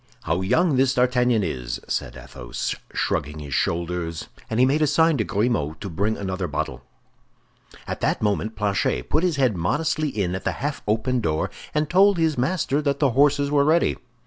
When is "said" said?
1.87-2.17